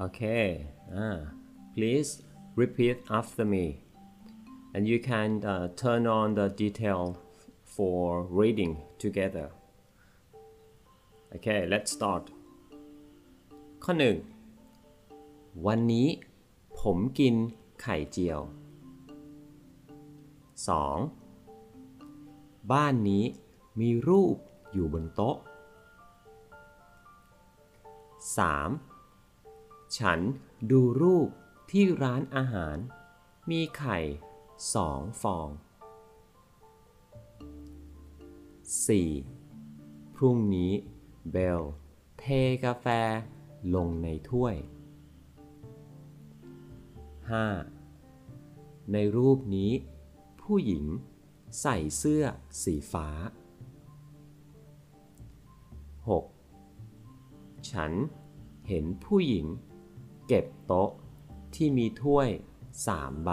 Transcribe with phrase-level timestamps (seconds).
[0.00, 1.22] Okay, ah,
[1.74, 2.22] please
[2.54, 3.82] repeat after me.
[4.72, 7.18] And you can uh, turn on the detail
[7.64, 9.50] for reading together.
[11.34, 12.24] Okay, let's start.
[13.84, 14.16] ข้อหนึ่ง
[15.66, 16.08] วันนี้
[16.80, 17.34] ผมกิน
[17.82, 18.40] ไข่เจียว
[21.56, 22.72] 2.
[22.72, 23.24] บ้านนี้
[23.80, 24.36] มีรูป
[24.72, 25.36] อยู่บนโต๊ะ
[28.36, 28.97] 3.
[29.96, 30.20] ฉัน
[30.70, 31.28] ดูรูป
[31.70, 32.76] ที่ร้านอาหาร
[33.50, 33.98] มีไข่
[34.74, 35.48] สองฟอง
[39.46, 40.16] 4.
[40.16, 40.72] พรุ่งนี้
[41.30, 41.62] เบล
[42.18, 42.24] เท
[42.64, 42.86] กาแฟ
[43.74, 44.54] ลงในถ้วย
[47.34, 48.92] 5.
[48.92, 49.72] ในรูปนี้
[50.42, 50.84] ผู้หญิง
[51.60, 52.24] ใส่เสื้อ
[52.62, 53.08] สีฟ้า
[56.78, 57.70] 6.
[57.70, 57.92] ฉัน
[58.68, 59.46] เห็นผู้หญิง
[60.32, 60.90] เก็บโต๊ะ
[61.54, 62.28] ที่มีถ้วย
[62.86, 63.30] สามใบ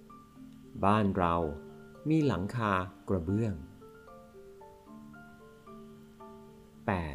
[0.00, 0.84] 7.
[0.84, 1.34] บ้านเรา
[2.08, 2.72] มีหลังคา
[3.08, 3.54] กระเบื้อง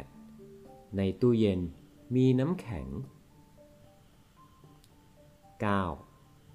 [0.08, 0.96] 8.
[0.96, 1.60] ในตู้เย็น
[2.14, 2.86] มีน้ำแข็ง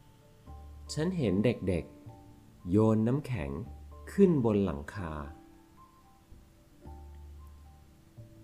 [0.01, 0.93] 9.
[0.93, 3.49] ฉันเห็นเด็กๆ โยนน้ำแข็ง
[4.11, 5.11] ขึ้นบนหลังคา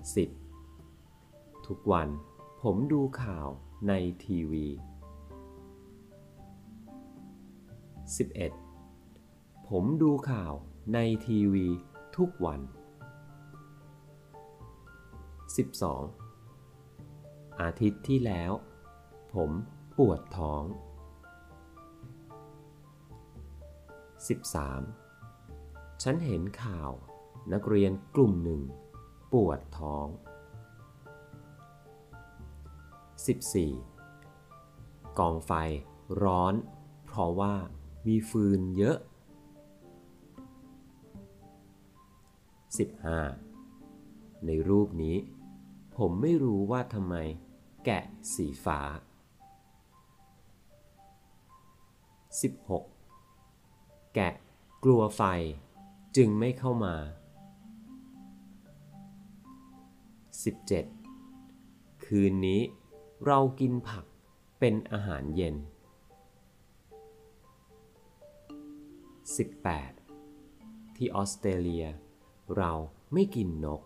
[0.06, 1.68] 10.
[1.68, 2.10] ทุกวัน
[2.62, 3.48] ผมดูข่าว
[3.88, 4.66] ในทีวี
[8.78, 9.70] 11.
[9.70, 10.54] ผมดูข่าว
[10.94, 11.68] ในทีวี
[12.18, 12.62] ทุกวัน
[16.26, 17.62] 12.
[17.62, 18.52] อาทิตย์ที่แล้ว
[19.34, 19.52] ผม
[19.98, 20.64] ปวดท้อง
[25.14, 26.04] 13.
[26.04, 26.92] ฉันเห็นข่าว
[27.54, 28.62] นักเรียนกลุ่มหนึ่ง
[29.32, 30.08] ปวดท้อง
[33.84, 35.19] 14.
[35.19, 35.52] กองไฟ
[36.24, 36.53] ร้อน
[37.06, 37.53] เพราะว่า
[38.08, 38.97] มีฟืนเยอะ
[43.52, 44.46] 15.
[44.46, 45.18] ในรูปนี้
[45.98, 47.16] ผมไม่รู้ว่าทำไม
[47.86, 48.03] แกะ
[48.34, 48.80] สีฟ้า
[53.31, 54.16] 16.
[54.16, 54.34] แกะ
[54.84, 55.24] กลัวไฟ
[56.16, 56.96] จึงไม่เข้ามา
[60.47, 62.06] 17.
[62.06, 62.62] คืนนี้
[63.25, 64.06] เรากินผัก
[64.59, 65.56] เป็นอาหารเย็น
[70.06, 70.96] 18.
[70.96, 71.85] ที่ออสเตรเลีย
[72.57, 72.72] เรา
[73.13, 73.81] ไม่กินนก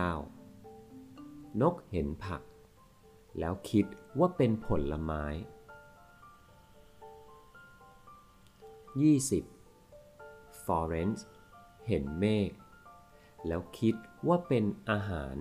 [0.00, 1.60] 19.
[1.60, 2.42] นกเห็นผัก
[3.38, 3.86] แล้วคิด
[4.18, 5.24] ว่าเป็นผลไม้
[9.70, 10.64] 20.
[10.64, 11.26] ฟลอเรนซ์
[11.86, 12.50] เห็นเมฆ
[13.46, 13.94] แล้วคิด
[14.26, 15.36] ว่าเป็นอาหาร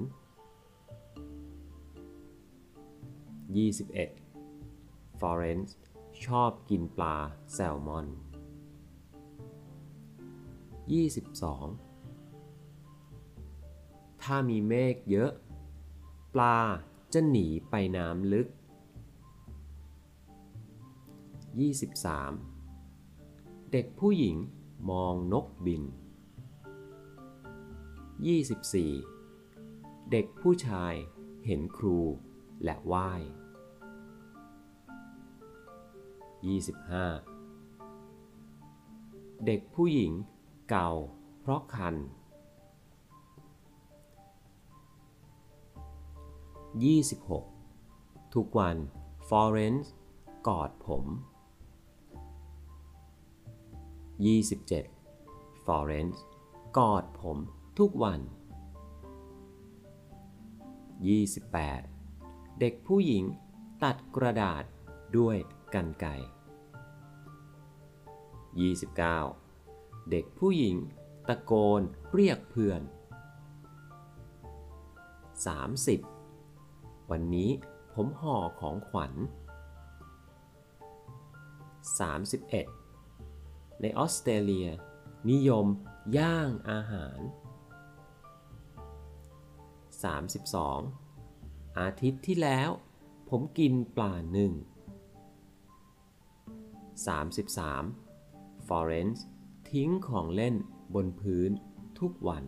[3.58, 5.20] 21.
[5.20, 5.78] ฟลอเรนซ์
[6.26, 7.16] ชอบกินปลา
[7.54, 8.08] แซลมอน
[11.30, 14.22] 22.
[14.22, 15.32] ถ้ามีเมฆเยอะ
[16.34, 16.58] ปลา
[17.14, 18.48] จะหนีไปน้ำลึก
[21.70, 23.72] 23.
[23.72, 24.36] เด็กผู้หญิง
[24.90, 25.84] มองนกบิน
[28.20, 30.12] 24.
[30.12, 30.94] เด็กผู้ชาย
[31.46, 32.00] เห็นครู
[32.64, 33.10] และไหว้
[37.48, 39.46] 25.
[39.46, 40.12] เด็กผู้หญิง
[40.70, 40.92] เก่า
[41.40, 41.96] เพราะคัน
[47.56, 48.34] 26.
[48.34, 48.78] ทุกวัน
[49.30, 49.94] ฟอเรนซ์
[50.48, 51.06] กอดผม
[55.16, 55.66] 27.
[55.66, 56.24] ฟอเรนซ์
[56.78, 57.40] กอดผม
[57.78, 58.20] ทุกวัน
[61.80, 62.60] 28.
[62.60, 63.24] เด็กผู้หญิง
[63.84, 64.64] ตัดกระดาษ
[65.18, 65.38] ด้วย
[65.74, 66.10] กันไกร
[69.32, 70.10] 29.
[70.12, 70.76] เด็กผู้หญิง
[71.28, 71.82] ตะโกน
[72.14, 72.82] เรียกเพื่อน
[76.16, 77.12] 30.
[77.12, 77.50] วันนี้
[77.94, 79.14] ผมห่อของขวัญ
[82.68, 83.82] 31.
[83.82, 84.68] ในออสเตรเลีย
[85.32, 85.66] นิยม
[86.18, 87.20] ย่างอาหาร
[90.08, 91.80] 32.
[91.80, 92.70] อาทิตย์ที่แล้ว
[93.30, 94.54] ผมกินปลาหนึ่ง
[97.40, 98.68] 33.
[98.68, 99.26] ฟอเรนซ์
[99.72, 100.56] ทิ้งของเล่น
[100.96, 101.50] บนพื้น
[102.00, 102.44] ทุกวัน